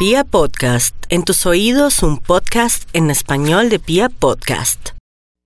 Pia 0.00 0.24
Podcast, 0.24 0.96
en 1.10 1.24
tus 1.24 1.44
oídos 1.44 2.02
un 2.02 2.16
podcast 2.16 2.88
en 2.94 3.10
español 3.10 3.68
de 3.68 3.78
Pia 3.78 4.08
Podcast. 4.08 4.92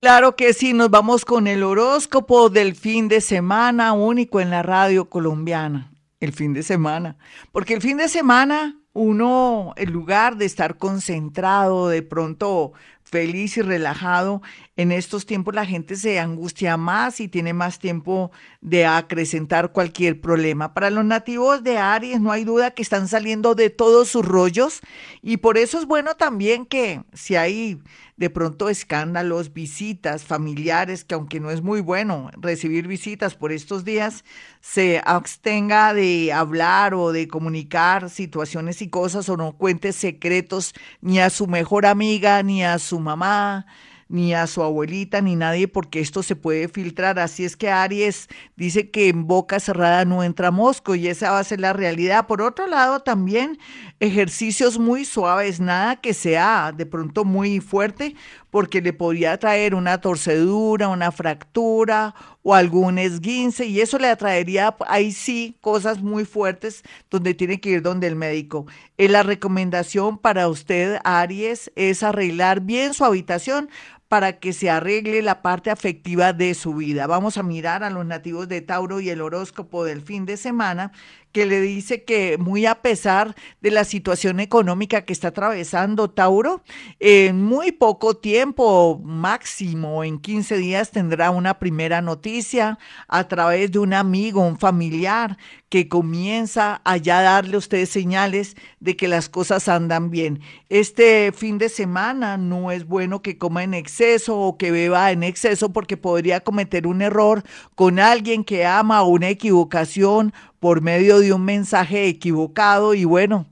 Claro 0.01 0.37
que 0.37 0.53
sí, 0.53 0.71
nos 0.71 0.89
vamos 0.89 1.25
con 1.25 1.47
el 1.47 1.61
horóscopo 1.61 2.49
del 2.49 2.73
fin 2.73 3.09
de 3.09 3.19
semana 3.19 3.91
único 3.91 4.39
en 4.39 4.49
la 4.51 4.63
radio 4.63 5.09
colombiana. 5.09 5.91
El 6.21 6.31
fin 6.31 6.53
de 6.53 6.63
semana, 6.63 7.17
porque 7.51 7.73
el 7.73 7.81
fin 7.81 7.97
de 7.97 8.07
semana 8.07 8.79
uno, 8.93 9.73
en 9.75 9.91
lugar 9.91 10.37
de 10.37 10.45
estar 10.45 10.77
concentrado, 10.77 11.89
de 11.89 12.01
pronto 12.01 12.71
feliz 13.15 13.55
y 13.55 13.61
relajado, 13.61 14.41
en 14.75 14.91
estos 14.91 15.25
tiempos 15.25 15.55
la 15.55 15.65
gente 15.65 15.95
se 15.95 16.19
angustia 16.19 16.75
más 16.75 17.21
y 17.21 17.29
tiene 17.29 17.53
más 17.53 17.79
tiempo 17.79 18.29
de 18.59 18.85
acrecentar 18.85 19.71
cualquier 19.71 20.19
problema. 20.19 20.73
Para 20.73 20.89
los 20.89 21.05
nativos 21.05 21.63
de 21.63 21.77
Aries 21.77 22.19
no 22.19 22.33
hay 22.33 22.43
duda 22.43 22.71
que 22.71 22.81
están 22.81 23.07
saliendo 23.07 23.55
de 23.55 23.69
todos 23.69 24.09
sus 24.09 24.25
rollos 24.25 24.81
y 25.21 25.37
por 25.37 25.57
eso 25.57 25.79
es 25.79 25.85
bueno 25.85 26.15
también 26.15 26.65
que 26.65 27.03
si 27.13 27.37
hay 27.37 27.79
de 28.17 28.29
pronto 28.29 28.69
escándalos, 28.69 29.53
visitas 29.53 30.23
familiares, 30.23 31.03
que 31.03 31.15
aunque 31.15 31.39
no 31.39 31.51
es 31.51 31.61
muy 31.61 31.81
bueno 31.81 32.31
recibir 32.37 32.87
visitas 32.87 33.35
por 33.35 33.51
estos 33.51 33.83
días, 33.83 34.23
se 34.61 35.01
abstenga 35.05 35.93
de 35.93 36.31
hablar 36.31 36.93
o 36.93 37.11
de 37.11 37.27
comunicar 37.27 38.09
situaciones 38.09 38.81
y 38.81 38.89
cosas 38.89 39.27
o 39.29 39.37
no 39.37 39.57
cuente 39.57 39.91
secretos 39.91 40.73
ni 41.01 41.19
a 41.19 41.29
su 41.29 41.47
mejor 41.47 41.85
amiga 41.85 42.41
ni 42.43 42.63
a 42.63 42.79
su 42.79 42.99
mamá 42.99 43.65
ni 44.07 44.33
a 44.33 44.47
su 44.47 44.61
abuelita, 44.61 45.21
ni 45.21 45.35
nadie, 45.35 45.67
porque 45.67 45.99
esto 45.99 46.23
se 46.23 46.35
puede 46.35 46.67
filtrar. 46.67 47.19
Así 47.19 47.43
es 47.43 47.57
que 47.57 47.69
Aries 47.69 48.27
dice 48.55 48.91
que 48.91 49.09
en 49.09 49.27
boca 49.27 49.59
cerrada 49.59 50.05
no 50.05 50.23
entra 50.23 50.51
mosco 50.51 50.95
y 50.95 51.07
esa 51.07 51.31
va 51.31 51.39
a 51.39 51.43
ser 51.43 51.59
la 51.59 51.73
realidad. 51.73 52.27
Por 52.27 52.41
otro 52.41 52.67
lado, 52.67 53.01
también 53.01 53.57
ejercicios 53.99 54.77
muy 54.77 55.05
suaves, 55.05 55.59
nada 55.59 55.95
que 55.95 56.13
sea 56.13 56.71
de 56.75 56.85
pronto 56.85 57.25
muy 57.25 57.59
fuerte, 57.59 58.15
porque 58.51 58.81
le 58.81 58.93
podría 58.93 59.37
traer 59.37 59.75
una 59.75 59.99
torcedura, 59.99 60.87
una 60.87 61.11
fractura 61.11 62.15
o 62.41 62.53
algún 62.53 62.99
esguince 62.99 63.65
y 63.65 63.81
eso 63.81 63.97
le 63.97 64.07
atraería 64.07 64.75
ahí 64.87 65.11
sí 65.11 65.57
cosas 65.61 66.01
muy 66.01 66.25
fuertes 66.25 66.83
donde 67.09 67.33
tiene 67.33 67.59
que 67.59 67.71
ir 67.71 67.81
donde 67.81 68.07
el 68.07 68.15
médico. 68.15 68.67
Eh, 68.97 69.09
la 69.09 69.23
recomendación 69.23 70.19
para 70.19 70.47
usted, 70.47 70.99
Aries, 71.03 71.71
es 71.75 72.03
arreglar 72.03 72.61
bien 72.61 72.93
su 72.93 73.03
habitación 73.03 73.69
para 74.07 74.39
que 74.39 74.53
se 74.53 74.69
arregle 74.69 75.21
la 75.21 75.41
parte 75.41 75.71
afectiva 75.71 76.33
de 76.33 76.53
su 76.53 76.75
vida. 76.75 77.07
Vamos 77.07 77.37
a 77.37 77.43
mirar 77.43 77.83
a 77.83 77.89
los 77.89 78.05
nativos 78.05 78.47
de 78.47 78.61
Tauro 78.61 78.99
y 78.99 79.09
el 79.09 79.21
horóscopo 79.21 79.83
del 79.83 80.01
fin 80.01 80.25
de 80.25 80.37
semana 80.37 80.91
que 81.35 81.45
le 81.45 81.59
dice 81.59 82.05
que 82.05 82.37
muy 82.37 82.65
a 82.65 82.75
pesar 82.75 83.35
de 83.59 83.69
la 83.69 83.83
situación 83.83 84.39
económica 84.39 85.01
que 85.01 85.11
está 85.11 85.27
atravesando 85.27 86.09
Tauro, 86.09 86.63
en 87.01 87.43
muy 87.43 87.73
poco 87.73 88.15
tiempo, 88.15 89.01
máximo 89.03 90.05
en 90.05 90.17
15 90.19 90.55
días, 90.55 90.91
tendrá 90.91 91.31
una 91.31 91.59
primera 91.59 92.01
noticia 92.01 92.79
a 93.09 93.27
través 93.27 93.69
de 93.73 93.79
un 93.79 93.93
amigo, 93.93 94.47
un 94.47 94.57
familiar, 94.57 95.37
que 95.67 95.89
comienza 95.89 96.79
a 96.85 96.95
ya 96.95 97.21
darle 97.21 97.55
a 97.55 97.57
ustedes 97.57 97.89
señales 97.89 98.55
de 98.79 98.95
que 98.95 99.09
las 99.09 99.27
cosas 99.27 99.67
andan 99.67 100.09
bien. 100.09 100.39
Este 100.69 101.33
fin 101.33 101.57
de 101.57 101.67
semana 101.67 102.37
no 102.37 102.71
es 102.71 102.87
bueno 102.87 103.21
que 103.21 103.37
coma 103.37 103.63
en 103.63 103.73
exceso 103.73 104.39
o 104.39 104.57
que 104.57 104.71
beba 104.71 105.11
en 105.11 105.23
exceso 105.23 105.73
porque 105.73 105.97
podría 105.97 106.39
cometer 106.39 106.87
un 106.87 107.01
error 107.01 107.43
con 107.75 107.99
alguien 107.99 108.45
que 108.45 108.65
ama 108.65 109.01
o 109.01 109.07
una 109.07 109.27
equivocación 109.27 110.33
por 110.65 110.81
medio 110.81 111.19
de 111.19 111.31
un 111.31 111.45
mensaje 111.45 112.07
equivocado 112.07 112.95
y 112.95 113.05
bueno, 113.05 113.45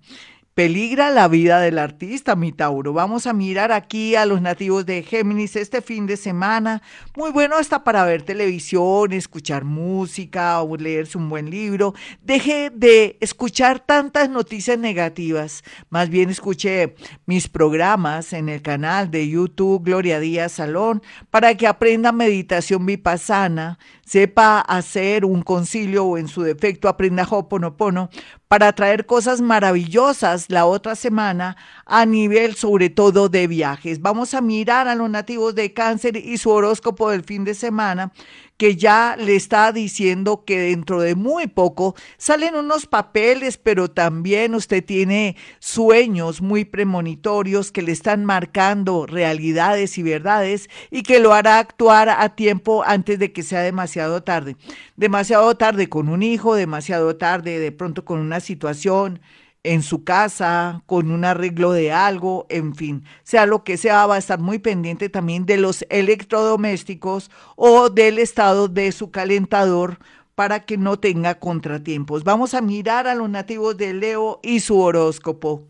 Peligra 0.56 1.10
la 1.10 1.28
vida 1.28 1.60
del 1.60 1.80
artista, 1.80 2.36
mi 2.36 2.52
Tauro. 2.52 2.94
Vamos 2.94 3.26
a 3.26 3.34
mirar 3.34 3.72
aquí 3.72 4.14
a 4.14 4.28
los 4.28 4.40
nativos 4.40 4.86
de 4.86 5.02
Géminis 5.02 5.56
este 5.56 5.82
fin 5.82 6.06
de 6.06 6.16
semana. 6.16 6.84
Muy 7.18 7.32
bueno 7.32 7.56
hasta 7.56 7.84
para 7.84 8.06
ver 8.06 8.22
televisión, 8.22 9.14
escuchar 9.14 9.64
música 9.64 10.62
o 10.62 10.78
leerse 10.78 11.18
un 11.18 11.28
buen 11.28 11.50
libro. 11.50 11.96
Deje 12.22 12.70
de 12.70 13.18
escuchar 13.20 13.80
tantas 13.80 14.30
noticias 14.30 14.78
negativas. 14.78 15.64
Más 15.90 16.10
bien 16.10 16.30
escuche 16.30 16.94
mis 17.26 17.48
programas 17.48 18.32
en 18.32 18.48
el 18.48 18.62
canal 18.62 19.10
de 19.10 19.28
YouTube 19.28 19.84
Gloria 19.84 20.20
Díaz 20.20 20.52
Salón 20.52 21.02
para 21.32 21.58
que 21.58 21.66
aprenda 21.66 22.12
meditación 22.12 22.86
vipassana, 22.86 23.80
sepa 24.06 24.60
hacer 24.60 25.26
un 25.26 25.42
concilio 25.42 26.06
o 26.06 26.20
en 26.20 26.28
su 26.28 26.44
defecto 26.44 26.90
aprenda 26.90 27.28
Hoponopono 27.28 28.12
para 28.54 28.72
traer 28.74 29.08
cosas 29.08 29.42
maravillosas 29.42 30.43
la 30.50 30.66
otra 30.66 30.96
semana 30.96 31.58
a 31.86 32.06
nivel 32.06 32.56
sobre 32.56 32.90
todo 32.90 33.30
de 33.30 33.48
viajes. 33.48 34.02
Vamos 34.02 34.34
a 34.34 34.42
mirar 34.42 34.88
a 34.88 34.96
los 34.96 35.10
nativos 35.10 35.56
de 35.56 35.74
cáncer 35.74 36.18
y 36.18 36.38
su 36.38 36.50
horóscopo 36.50 37.10
del 37.10 37.24
fin 37.24 37.44
de 37.44 37.54
semana 37.54 38.12
que 38.58 38.76
ya 38.76 39.16
le 39.18 39.36
está 39.36 39.72
diciendo 39.72 40.44
que 40.46 40.60
dentro 40.60 41.02
de 41.02 41.16
muy 41.16 41.48
poco 41.48 41.96
salen 42.18 42.56
unos 42.56 42.86
papeles, 42.86 43.58
pero 43.58 43.90
también 43.90 44.56
usted 44.56 44.84
tiene 44.86 45.36
sueños 45.60 46.42
muy 46.42 46.64
premonitorios 46.64 47.72
que 47.72 47.82
le 47.82 47.92
están 47.92 48.26
marcando 48.26 49.06
realidades 49.06 49.98
y 49.98 50.04
verdades 50.04 50.70
y 50.92 51.04
que 51.04 51.20
lo 51.20 51.34
hará 51.34 51.60
actuar 51.60 52.10
a 52.10 52.36
tiempo 52.36 52.84
antes 52.86 53.20
de 53.20 53.34
que 53.34 53.44
sea 53.44 53.62
demasiado 53.62 54.24
tarde. 54.24 54.56
Demasiado 54.96 55.58
tarde 55.58 55.90
con 55.90 56.08
un 56.08 56.24
hijo, 56.24 56.56
demasiado 56.56 57.18
tarde 57.18 57.60
de 57.60 57.72
pronto 57.72 58.06
con 58.06 58.20
una 58.20 58.40
situación 58.40 59.20
en 59.64 59.82
su 59.82 60.04
casa, 60.04 60.84
con 60.86 61.10
un 61.10 61.26
arreglo 61.26 61.72
de 61.72 61.92
algo, 61.92 62.46
en 62.50 62.76
fin, 62.76 63.06
sea 63.24 63.46
lo 63.46 63.64
que 63.64 63.78
sea, 63.78 64.06
va 64.06 64.16
a 64.16 64.20
estar 64.20 64.40
muy 64.40 64.60
pendiente 64.60 65.10
también 65.10 65.46
de 65.46 65.58
los 65.58 65.86
electrodomésticos 65.90 67.32
o 67.56 67.90
del 67.90 68.20
estado 68.20 68.68
de 68.68 68.92
su 68.92 69.10
calentador 69.10 70.00
para 70.36 70.66
que 70.66 70.78
no 70.78 71.00
tenga 71.00 71.40
contratiempos. 71.40 72.24
Vamos 72.24 72.54
a 72.54 72.62
mirar 72.62 73.08
a 73.08 73.16
los 73.16 73.30
nativos 73.30 73.78
de 73.78 73.94
Leo 73.94 74.40
y 74.44 74.60
su 74.60 74.80
horóscopo. 74.80 75.68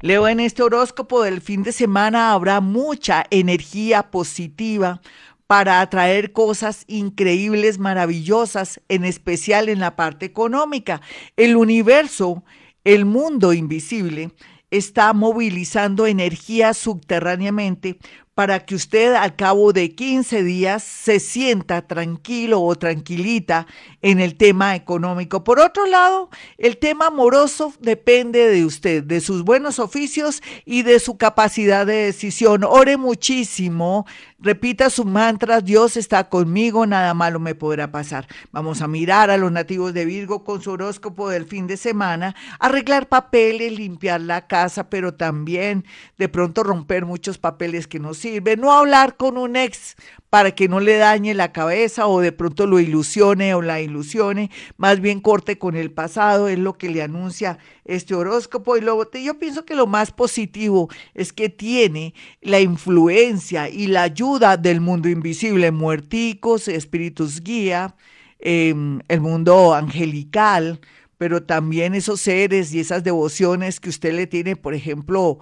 Leo, 0.00 0.26
en 0.26 0.40
este 0.40 0.62
horóscopo 0.62 1.22
del 1.22 1.40
fin 1.40 1.62
de 1.62 1.70
semana 1.70 2.32
habrá 2.32 2.60
mucha 2.60 3.24
energía 3.30 4.10
positiva 4.10 5.00
para 5.46 5.80
atraer 5.80 6.32
cosas 6.32 6.84
increíbles, 6.88 7.78
maravillosas, 7.78 8.80
en 8.88 9.04
especial 9.04 9.68
en 9.68 9.80
la 9.80 9.94
parte 9.94 10.26
económica. 10.26 11.02
El 11.36 11.56
universo 11.56 12.42
el 12.84 13.04
mundo 13.04 13.52
invisible 13.52 14.32
está 14.70 15.12
movilizando 15.12 16.06
energía 16.06 16.74
subterráneamente 16.74 17.98
para 18.34 18.64
que 18.64 18.74
usted 18.74 19.14
al 19.14 19.36
cabo 19.36 19.72
de 19.74 19.94
15 19.94 20.42
días 20.42 20.82
se 20.82 21.20
sienta 21.20 21.86
tranquilo 21.86 22.62
o 22.62 22.74
tranquilita 22.76 23.66
en 24.00 24.20
el 24.20 24.36
tema 24.36 24.74
económico. 24.74 25.44
Por 25.44 25.60
otro 25.60 25.86
lado, 25.86 26.30
el 26.56 26.78
tema 26.78 27.08
amoroso 27.08 27.74
depende 27.80 28.48
de 28.48 28.64
usted, 28.64 29.04
de 29.04 29.20
sus 29.20 29.42
buenos 29.42 29.78
oficios 29.78 30.42
y 30.64 30.82
de 30.82 30.98
su 30.98 31.18
capacidad 31.18 31.84
de 31.86 32.06
decisión. 32.06 32.64
Ore 32.64 32.96
muchísimo, 32.96 34.06
repita 34.38 34.88
su 34.88 35.04
mantra, 35.04 35.60
Dios 35.60 35.98
está 35.98 36.30
conmigo, 36.30 36.86
nada 36.86 37.12
malo 37.12 37.38
me 37.38 37.54
podrá 37.54 37.92
pasar. 37.92 38.26
Vamos 38.50 38.80
a 38.80 38.88
mirar 38.88 39.30
a 39.30 39.36
los 39.36 39.52
nativos 39.52 39.92
de 39.92 40.06
Virgo 40.06 40.42
con 40.42 40.62
su 40.62 40.70
horóscopo 40.70 41.28
del 41.28 41.44
fin 41.44 41.66
de 41.66 41.76
semana, 41.76 42.34
arreglar 42.58 43.08
papeles, 43.08 43.72
limpiar 43.72 44.22
la 44.22 44.46
casa, 44.46 44.88
pero 44.88 45.14
también 45.14 45.84
de 46.16 46.30
pronto 46.30 46.62
romper 46.62 47.04
muchos 47.04 47.36
papeles 47.36 47.86
que 47.86 48.00
no 48.00 48.14
sirve, 48.22 48.56
no 48.56 48.72
hablar 48.72 49.16
con 49.16 49.36
un 49.36 49.56
ex 49.56 49.96
para 50.30 50.52
que 50.52 50.66
no 50.66 50.80
le 50.80 50.96
dañe 50.96 51.34
la 51.34 51.52
cabeza 51.52 52.06
o 52.06 52.20
de 52.20 52.32
pronto 52.32 52.66
lo 52.66 52.80
ilusione 52.80 53.54
o 53.54 53.60
la 53.60 53.82
ilusione, 53.82 54.50
más 54.78 55.00
bien 55.00 55.20
corte 55.20 55.58
con 55.58 55.76
el 55.76 55.90
pasado, 55.90 56.48
es 56.48 56.58
lo 56.58 56.78
que 56.78 56.88
le 56.88 57.02
anuncia 57.02 57.58
este 57.84 58.14
horóscopo. 58.14 58.78
Y 58.78 58.80
luego 58.80 59.10
yo 59.12 59.38
pienso 59.38 59.66
que 59.66 59.74
lo 59.74 59.86
más 59.86 60.10
positivo 60.10 60.88
es 61.12 61.34
que 61.34 61.50
tiene 61.50 62.14
la 62.40 62.60
influencia 62.60 63.68
y 63.68 63.88
la 63.88 64.04
ayuda 64.04 64.56
del 64.56 64.80
mundo 64.80 65.10
invisible, 65.10 65.70
muerticos, 65.70 66.66
espíritus 66.66 67.42
guía, 67.42 67.94
em, 68.38 69.00
el 69.08 69.20
mundo 69.20 69.74
angelical, 69.74 70.80
pero 71.18 71.42
también 71.42 71.94
esos 71.94 72.22
seres 72.22 72.72
y 72.72 72.80
esas 72.80 73.04
devociones 73.04 73.80
que 73.80 73.90
usted 73.90 74.14
le 74.14 74.26
tiene, 74.26 74.56
por 74.56 74.72
ejemplo, 74.74 75.38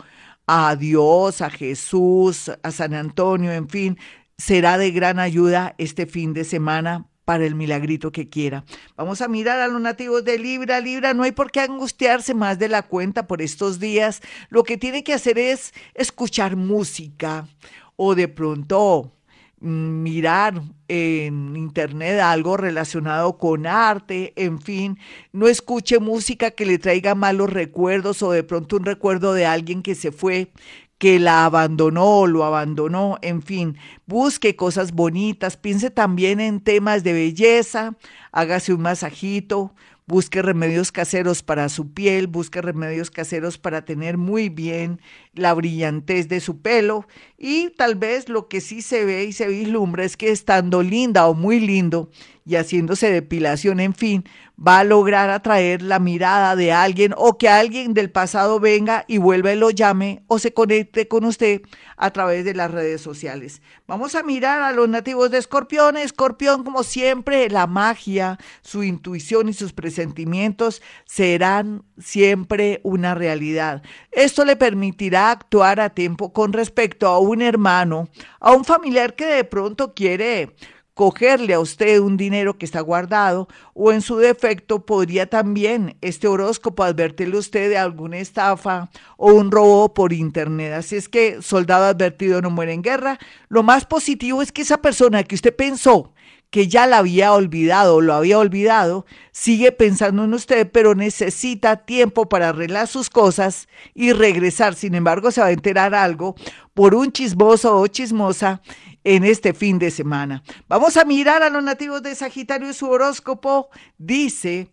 a 0.53 0.75
Dios, 0.75 1.43
a 1.43 1.49
Jesús, 1.49 2.51
a 2.61 2.71
San 2.73 2.93
Antonio, 2.93 3.53
en 3.53 3.69
fin, 3.69 3.99
será 4.37 4.79
de 4.79 4.91
gran 4.91 5.21
ayuda 5.21 5.77
este 5.79 6.07
fin 6.07 6.35
de 6.35 6.43
semana 6.43 7.07
para 7.25 7.45
el 7.45 7.55
milagrito 7.55 8.11
que 8.11 8.29
quiera. 8.29 8.65
Vamos 8.97 9.21
a 9.21 9.29
mirar 9.29 9.61
a 9.61 9.69
los 9.69 9.81
nativos 9.81 10.25
de 10.25 10.41
Libra. 10.41 10.81
Libra, 10.81 11.15
no 11.15 11.23
hay 11.23 11.31
por 11.31 11.53
qué 11.53 11.61
angustiarse 11.61 12.35
más 12.35 12.59
de 12.59 12.69
la 12.69 12.83
cuenta 12.83 13.29
por 13.29 13.43
estos 13.43 13.79
días. 13.79 14.23
Lo 14.49 14.65
que 14.65 14.77
tiene 14.77 15.05
que 15.05 15.15
hacer 15.15 15.39
es 15.39 15.73
escuchar 15.95 16.57
música 16.57 17.47
o 17.95 18.17
de 18.17 18.27
pronto 18.27 19.13
mirar 19.61 20.63
en 20.89 21.55
internet 21.57 22.21
algo 22.21 22.57
relacionado 22.57 23.37
con 23.39 23.67
arte, 23.67 24.33
en 24.37 24.59
fin, 24.61 24.99
no 25.33 25.49
escuche 25.49 25.99
música 25.99 26.51
que 26.51 26.67
le 26.67 26.79
traiga 26.79 27.15
malos 27.15 27.51
recuerdos 27.53 28.23
o 28.23 28.33
de 28.33 28.43
pronto 28.43 28.77
un 28.77 28.85
recuerdo 28.85 29.35
de 29.35 29.47
alguien 29.47 29.83
que 29.83 29.95
se 29.95 30.13
fue, 30.13 30.51
que 30.99 31.19
la 31.19 31.45
abandonó, 31.45 32.27
lo 32.27 32.45
abandonó, 32.45 33.19
en 33.23 33.43
fin, 33.43 33.77
busque 34.07 34.57
cosas 34.57 34.93
bonitas, 34.93 35.57
piense 35.57 35.91
también 35.91 36.41
en 36.41 36.61
temas 36.61 37.05
de 37.05 37.13
belleza, 37.13 37.97
hágase 38.33 38.75
un 38.75 38.83
masajito, 38.83 39.75
busque 40.11 40.43
remedios 40.43 40.91
caseros 40.91 41.45
para 41.45 41.69
su 41.69 41.95
piel, 41.95 42.27
busque 42.27 42.61
remedios 42.61 43.13
caseros 43.13 43.59
para 43.59 43.85
tener 43.85 44.19
muy 44.19 44.49
bien 44.49 45.01
la 45.35 45.55
brillantez 45.55 46.29
de 46.29 46.41
su 46.41 46.61
pelo. 46.61 47.07
Y 47.39 47.71
tal 47.71 47.95
vez 47.95 48.29
lo 48.29 48.49
que 48.49 48.61
sí 48.61 48.83
se 48.83 49.05
ve 49.05 49.25
y 49.25 49.33
se 49.33 49.47
vislumbra 49.47 50.05
es 50.05 50.17
que 50.17 50.33
estando 50.33 50.83
linda 50.83 51.29
o 51.29 51.35
muy 51.35 51.61
lindo 51.61 52.11
y 52.45 52.57
haciéndose 52.57 53.11
depilación, 53.11 53.81
en 53.81 53.95
fin, 53.95 54.25
va 54.61 54.81
a 54.81 54.85
lograr 54.85 55.31
atraer 55.31 55.81
la 55.81 55.99
mirada 55.99 56.55
de 56.55 56.73
alguien 56.73 57.15
o 57.17 57.39
que 57.39 57.49
alguien 57.49 57.95
del 57.95 58.11
pasado 58.11 58.61
venga 58.61 59.05
y 59.09 59.19
vuelva 59.19 59.53
y 59.53 59.57
lo 59.57 59.71
llame 59.71 60.23
o 60.27 60.39
se 60.39 60.53
conecte 60.53 61.09
con 61.09 61.25
usted 61.25 61.63
a 61.97 62.11
través 62.11 62.45
de 62.45 62.55
las 62.55 62.71
redes 62.71 63.01
sociales. 63.01 63.63
Vamos 63.87 64.15
a 64.15 64.23
mirar 64.23 64.63
a 64.63 64.73
los 64.73 64.89
nativos 64.89 65.31
de 65.31 65.39
Escorpión. 65.39 65.97
Escorpión, 65.97 66.63
como 66.63 66.83
siempre, 66.83 67.49
la 67.49 67.67
magia, 67.67 68.39
su 68.63 68.83
intuición 68.83 69.49
y 69.49 69.55
sus 69.55 69.73
presentimientos 69.73 70.83
serán 71.07 71.83
siempre 71.99 72.81
una 72.83 73.15
realidad. 73.15 73.83
Esto 74.13 74.45
le 74.45 74.57
permitirá 74.57 75.31
actuar 75.31 75.81
a 75.81 75.91
tiempo 75.91 76.33
con 76.33 76.53
respecto 76.53 77.09
a 77.09 77.19
un 77.19 77.41
hermano, 77.41 78.09
a 78.41 78.53
un 78.53 78.65
familiar 78.65 79.15
que 79.15 79.27
de 79.27 79.45
pronto 79.45 79.95
quiere 79.95 80.55
cogerle 81.01 81.55
a 81.55 81.61
usted 81.61 81.99
un 81.99 82.19
dinero 82.19 82.59
que 82.59 82.67
está 82.67 82.83
guardado 82.83 83.49
o 83.73 83.91
en 83.91 84.03
su 84.03 84.19
defecto 84.19 84.85
podría 84.85 85.25
también 85.25 85.97
este 86.03 86.29
horóscopo 86.29 86.85
advertirle 86.85 87.37
a 87.37 87.41
usted 87.41 87.71
de 87.71 87.79
alguna 87.79 88.19
estafa 88.19 88.91
o 89.17 89.33
un 89.33 89.51
robo 89.51 89.95
por 89.95 90.13
internet. 90.13 90.75
Así 90.75 90.97
es 90.97 91.09
que 91.09 91.41
soldado 91.41 91.87
advertido 91.87 92.43
no 92.43 92.51
muere 92.51 92.75
en 92.75 92.83
guerra. 92.83 93.19
Lo 93.49 93.63
más 93.63 93.87
positivo 93.87 94.43
es 94.43 94.53
que 94.53 94.61
esa 94.61 94.83
persona 94.83 95.23
que 95.23 95.37
usted 95.37 95.57
pensó 95.57 96.13
que 96.51 96.67
ya 96.67 96.87
la 96.87 96.99
había 96.99 97.33
olvidado 97.33 98.01
lo 98.01 98.13
había 98.13 98.39
olvidado, 98.39 99.07
sigue 99.33 99.73
pensando 99.73 100.25
en 100.25 100.35
usted, 100.35 100.71
pero 100.71 100.95
necesita 100.95 101.85
tiempo 101.85 102.29
para 102.29 102.51
arreglar 102.51 102.89
sus 102.89 103.09
cosas 103.09 103.69
y 103.95 104.13
regresar. 104.13 104.75
Sin 104.75 104.95
embargo, 104.95 105.31
se 105.31 105.41
va 105.41 105.49
a 105.49 105.53
enterar 105.53 105.95
algo 105.95 106.35
por 106.75 106.95
un 106.95 107.13
chismoso 107.13 107.79
o 107.79 107.87
chismosa 107.87 108.61
en 109.05 109.25
este 109.25 109.55
fin 109.55 109.79
de 109.79 109.91
semana. 109.91 110.43
Vamos 110.69 110.97
a 110.97 111.05
mirar 111.05 111.43
a 111.43 111.51
los 111.51 111.63
nativos 111.63 112.03
de 112.03 112.15
Sagitario 112.15 112.71
y 112.71 112.75
su 112.75 112.89
horóscopo. 112.91 113.71
Dice 113.97 114.69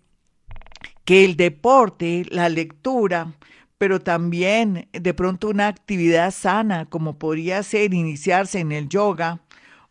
que 1.06 1.23
el 1.23 1.38
deporte, 1.38 2.25
la 2.30 2.50
lectura, 2.50 3.33
pero 3.77 4.01
también 4.01 4.89
de 4.91 5.13
pronto 5.13 5.50
una 5.50 5.68
actividad 5.68 6.31
sana, 6.31 6.85
como 6.85 7.19
podría 7.19 7.62
ser 7.62 7.94
iniciarse 7.94 8.59
en 8.59 8.71
el 8.71 8.89
yoga 8.89 9.41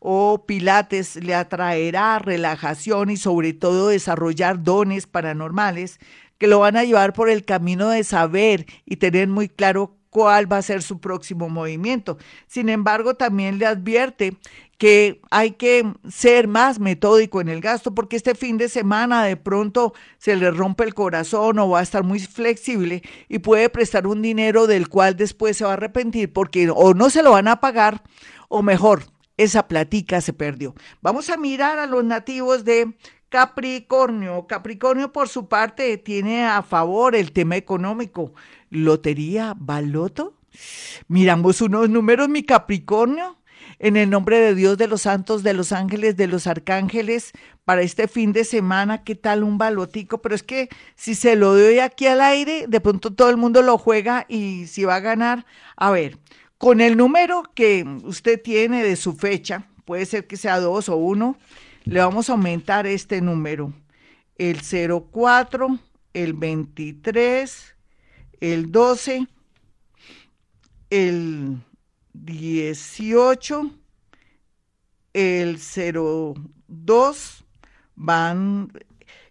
o 0.08 0.46
pilates, 0.46 1.16
le 1.16 1.34
atraerá 1.34 2.20
relajación 2.20 3.10
y 3.10 3.16
sobre 3.16 3.54
todo 3.54 3.88
desarrollar 3.88 4.62
dones 4.62 5.08
paranormales 5.08 5.98
que 6.38 6.46
lo 6.46 6.60
van 6.60 6.76
a 6.76 6.84
llevar 6.84 7.12
por 7.12 7.28
el 7.28 7.44
camino 7.44 7.88
de 7.88 8.04
saber 8.04 8.66
y 8.84 8.98
tener 8.98 9.26
muy 9.26 9.48
claro 9.48 9.96
cuál 10.10 10.50
va 10.50 10.58
a 10.58 10.62
ser 10.62 10.84
su 10.84 11.00
próximo 11.00 11.48
movimiento. 11.48 12.18
Sin 12.46 12.68
embargo, 12.68 13.14
también 13.14 13.58
le 13.58 13.66
advierte 13.66 14.36
que 14.78 15.20
hay 15.32 15.52
que 15.52 15.92
ser 16.08 16.46
más 16.46 16.78
metódico 16.78 17.40
en 17.40 17.48
el 17.48 17.60
gasto 17.60 17.92
porque 17.92 18.14
este 18.14 18.36
fin 18.36 18.58
de 18.58 18.68
semana 18.68 19.24
de 19.24 19.36
pronto 19.36 19.92
se 20.18 20.36
le 20.36 20.52
rompe 20.52 20.84
el 20.84 20.94
corazón 20.94 21.58
o 21.58 21.68
va 21.68 21.80
a 21.80 21.82
estar 21.82 22.04
muy 22.04 22.20
flexible 22.20 23.02
y 23.28 23.40
puede 23.40 23.70
prestar 23.70 24.06
un 24.06 24.22
dinero 24.22 24.68
del 24.68 24.88
cual 24.88 25.16
después 25.16 25.56
se 25.56 25.64
va 25.64 25.70
a 25.70 25.72
arrepentir 25.72 26.32
porque 26.32 26.70
o 26.72 26.94
no 26.94 27.10
se 27.10 27.24
lo 27.24 27.32
van 27.32 27.48
a 27.48 27.58
pagar 27.58 28.04
o 28.48 28.62
mejor, 28.62 29.02
esa 29.36 29.68
platica 29.68 30.20
se 30.20 30.32
perdió. 30.32 30.74
Vamos 31.02 31.30
a 31.30 31.36
mirar 31.36 31.78
a 31.78 31.86
los 31.86 32.04
nativos 32.04 32.64
de 32.64 32.94
Capricornio. 33.28 34.46
Capricornio, 34.46 35.12
por 35.12 35.28
su 35.28 35.48
parte, 35.48 35.98
tiene 35.98 36.46
a 36.46 36.62
favor 36.62 37.14
el 37.14 37.32
tema 37.32 37.56
económico. 37.56 38.32
Lotería, 38.70 39.54
baloto. 39.56 40.34
Miramos 41.08 41.60
unos 41.60 41.90
números, 41.90 42.28
mi 42.28 42.42
Capricornio. 42.42 43.36
En 43.78 43.98
el 43.98 44.08
nombre 44.08 44.38
de 44.38 44.54
Dios, 44.54 44.78
de 44.78 44.88
los 44.88 45.02
santos, 45.02 45.42
de 45.42 45.52
los 45.52 45.70
ángeles, 45.70 46.16
de 46.16 46.28
los 46.28 46.46
arcángeles, 46.46 47.32
para 47.66 47.82
este 47.82 48.08
fin 48.08 48.32
de 48.32 48.44
semana, 48.44 49.04
¿qué 49.04 49.16
tal 49.16 49.42
un 49.42 49.58
balotico? 49.58 50.22
Pero 50.22 50.34
es 50.34 50.42
que 50.42 50.70
si 50.94 51.14
se 51.14 51.36
lo 51.36 51.52
doy 51.52 51.80
aquí 51.80 52.06
al 52.06 52.22
aire, 52.22 52.66
de 52.68 52.80
pronto 52.80 53.12
todo 53.12 53.28
el 53.28 53.36
mundo 53.36 53.60
lo 53.60 53.76
juega 53.76 54.24
y 54.28 54.66
si 54.66 54.84
va 54.84 54.94
a 54.94 55.00
ganar, 55.00 55.44
a 55.76 55.90
ver, 55.90 56.16
con 56.58 56.80
el 56.80 56.96
número 56.96 57.42
que 57.54 57.84
usted 58.04 58.40
tiene 58.40 58.82
de 58.82 58.96
su 58.96 59.14
fecha, 59.14 59.68
puede 59.84 60.06
ser 60.06 60.26
que 60.26 60.36
sea 60.36 60.58
dos 60.58 60.88
o 60.88 60.96
uno, 60.96 61.38
le 61.84 62.00
vamos 62.00 62.28
a 62.28 62.32
aumentar 62.32 62.86
este 62.86 63.20
número. 63.20 63.72
El 64.36 64.60
04, 64.62 65.78
el 66.12 66.32
23, 66.32 67.74
el 68.40 68.72
12, 68.72 69.26
el 70.90 71.58
18, 72.12 73.70
el 75.12 75.58
02, 75.58 77.44
van, 77.94 78.72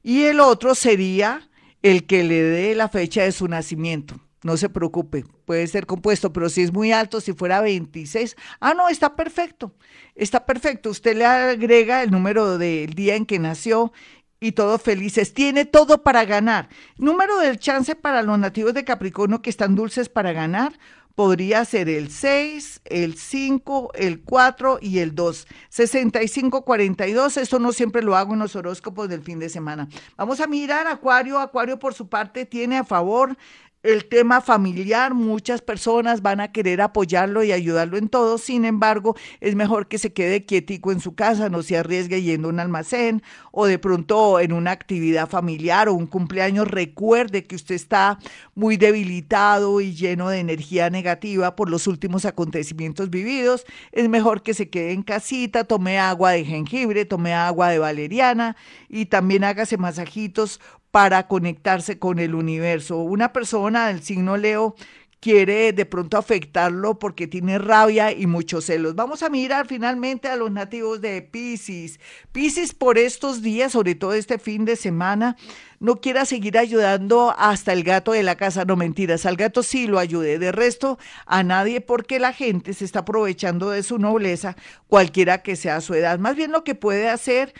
y 0.03 0.23
el 0.23 0.39
otro 0.39 0.75
sería 0.75 1.49
el 1.81 2.05
que 2.05 2.23
le 2.23 2.41
dé 2.41 2.75
la 2.75 2.89
fecha 2.89 3.23
de 3.23 3.31
su 3.31 3.47
nacimiento. 3.47 4.19
No 4.45 4.57
se 4.57 4.69
preocupe, 4.69 5.25
puede 5.45 5.65
ser 5.65 5.87
compuesto, 5.87 6.31
pero 6.31 6.49
si 6.49 6.61
es 6.61 6.71
muy 6.71 6.91
alto, 6.91 7.19
si 7.19 7.33
fuera 7.33 7.61
26, 7.61 8.35
ah, 8.59 8.75
no, 8.75 8.89
está 8.89 9.15
perfecto, 9.15 9.73
está 10.13 10.45
perfecto. 10.45 10.91
Usted 10.91 11.17
le 11.17 11.25
agrega 11.25 12.03
el 12.03 12.11
número 12.11 12.59
del 12.59 12.93
día 12.93 13.15
en 13.15 13.25
que 13.25 13.39
nació 13.39 13.91
y 14.39 14.51
todos 14.51 14.83
felices. 14.83 15.33
Tiene 15.33 15.65
todo 15.65 16.03
para 16.03 16.25
ganar. 16.25 16.69
Número 16.95 17.39
del 17.39 17.57
chance 17.57 17.95
para 17.95 18.21
los 18.21 18.37
nativos 18.37 18.75
de 18.75 18.85
Capricornio 18.85 19.41
que 19.41 19.49
están 19.49 19.73
dulces 19.73 20.09
para 20.09 20.31
ganar. 20.31 20.77
Podría 21.15 21.65
ser 21.65 21.89
el 21.89 22.11
6, 22.11 22.81
el 22.85 23.17
5, 23.17 23.93
el 23.95 24.21
4 24.21 24.77
y 24.79 24.99
el 24.99 25.15
2. 25.15 25.47
65-42, 25.73 27.37
esto 27.37 27.57
no 27.57 27.71
siempre 27.71 28.03
lo 28.03 28.15
hago 28.15 28.33
en 28.33 28.39
los 28.39 28.55
horóscopos 28.55 29.09
del 29.09 29.23
fin 29.23 29.39
de 29.39 29.49
semana. 29.49 29.87
Vamos 30.17 30.39
a 30.39 30.45
mirar 30.45 30.85
Acuario. 30.85 31.39
Acuario 31.39 31.79
por 31.79 31.95
su 31.95 32.09
parte 32.09 32.45
tiene 32.45 32.77
a 32.77 32.83
favor 32.83 33.35
el 33.85 34.05
tema 34.05 34.41
familiar, 34.41 35.13
muchas 35.13 35.61
personas 35.61 36.21
van 36.21 36.39
a 36.39 36.51
querer 36.51 36.81
apoyarlo 36.81 37.43
y 37.43 37.51
ayudarlo 37.51 37.97
en 37.97 38.09
todo, 38.09 38.37
sin 38.37 38.65
embargo, 38.65 39.15
es 39.41 39.55
mejor 39.55 39.87
que 39.87 39.99
se 39.99 40.11
quede 40.11 40.45
quietico 40.45 40.91
en 40.91 40.99
su 40.99 41.13
casa, 41.13 41.49
no 41.49 41.61
se 41.61 41.77
arriesgue 41.77 42.23
yendo 42.23 42.47
a 42.47 42.51
un 42.51 42.59
almacén 42.59 43.21
o 43.51 43.67
de 43.67 43.77
pronto 43.77 44.39
en 44.39 44.53
una 44.53 44.71
actividad 44.71 45.29
familiar 45.29 45.87
o 45.87 45.93
un 45.93 46.07
cumpleaños, 46.07 46.67
recuerde 46.67 47.45
que 47.45 47.55
usted 47.55 47.75
está 47.75 48.17
muy 48.55 48.75
debilitado 48.77 49.79
y 49.81 49.93
lleno 49.93 50.29
de 50.29 50.39
energía 50.39 50.89
negativa 50.89 51.55
por 51.55 51.69
los 51.69 51.85
últimos 51.85 52.25
acontecimientos 52.25 53.11
vividos, 53.11 53.65
es 53.91 54.09
mejor 54.09 54.41
que 54.41 54.55
se 54.55 54.69
quede 54.69 54.93
en 54.93 55.03
casita, 55.03 55.63
tome 55.63 55.99
agua 55.99 56.31
de 56.31 56.43
jengibre, 56.43 57.05
tome 57.05 57.33
agua 57.33 57.69
de 57.69 57.79
valeriana 57.79 58.55
y 58.89 59.05
también 59.05 59.43
hágase 59.43 59.77
masajitos 59.77 60.59
para 60.95 61.27
conectarse 61.27 61.99
con 61.99 62.19
el 62.19 62.33
universo. 62.33 62.99
Una 62.99 63.33
persona 63.33 63.87
del 63.87 64.01
signo 64.01 64.37
Leo 64.37 64.75
quiere 65.19 65.73
de 65.73 65.85
pronto 65.85 66.17
afectarlo 66.17 66.99
porque 66.99 67.27
tiene 67.27 67.57
rabia 67.57 68.13
y 68.13 68.27
muchos 68.27 68.63
celos. 68.63 68.95
Vamos 68.95 69.21
a 69.21 69.29
mirar 69.29 69.67
finalmente 69.67 70.29
a 70.29 70.37
los 70.37 70.53
nativos 70.53 71.01
de 71.01 71.21
Pisces. 71.21 71.99
Pisces 72.31 72.73
por 72.73 72.97
estos 72.97 73.41
días, 73.41 73.73
sobre 73.73 73.95
todo 73.95 74.13
este 74.13 74.39
fin 74.39 74.63
de 74.63 74.77
semana, 74.77 75.35
no 75.81 75.99
quiera 75.99 76.23
seguir 76.23 76.57
ayudando 76.57 77.35
hasta 77.37 77.73
el 77.73 77.83
gato 77.83 78.13
de 78.13 78.23
la 78.23 78.35
casa, 78.35 78.63
no 78.63 78.77
mentiras, 78.77 79.25
al 79.25 79.35
gato 79.35 79.63
sí 79.63 79.87
lo 79.87 79.99
ayude, 79.99 80.39
de 80.39 80.53
resto 80.53 80.97
a 81.25 81.43
nadie 81.43 81.81
porque 81.81 82.19
la 82.19 82.31
gente 82.31 82.73
se 82.73 82.85
está 82.85 82.99
aprovechando 82.99 83.69
de 83.69 83.83
su 83.83 83.99
nobleza, 83.99 84.55
cualquiera 84.87 85.43
que 85.43 85.57
sea 85.57 85.81
su 85.81 85.93
edad. 85.93 86.19
Más 86.19 86.37
bien 86.37 86.53
lo 86.53 86.63
que 86.63 86.73
puede 86.73 87.09
hacer 87.09 87.53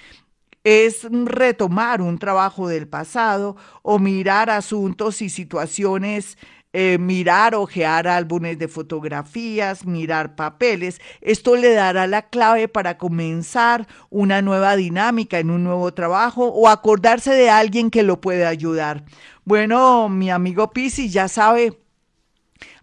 es 0.65 1.07
retomar 1.09 2.01
un 2.01 2.17
trabajo 2.17 2.67
del 2.67 2.87
pasado 2.89 3.55
o 3.83 3.99
mirar 3.99 4.49
asuntos 4.49 5.21
y 5.21 5.29
situaciones 5.29 6.37
eh, 6.77 6.97
mirar, 6.97 7.55
ojear 7.55 8.05
álbumes 8.05 8.59
de 8.59 8.67
fotografías, 8.67 9.85
mirar 9.85 10.35
papeles. 10.35 10.99
Esto 11.21 11.55
le 11.55 11.71
dará 11.71 12.05
la 12.05 12.23
clave 12.23 12.67
para 12.67 12.97
comenzar 12.97 13.87
una 14.09 14.41
nueva 14.41 14.75
dinámica 14.75 15.39
en 15.39 15.51
un 15.51 15.63
nuevo 15.63 15.93
trabajo 15.93 16.47
o 16.47 16.67
acordarse 16.67 17.31
de 17.31 17.49
alguien 17.49 17.89
que 17.89 18.03
lo 18.03 18.19
puede 18.19 18.45
ayudar. 18.45 19.05
Bueno, 19.45 20.09
mi 20.09 20.29
amigo 20.29 20.71
Pisi 20.71 21.07
ya 21.07 21.29
sabe 21.29 21.79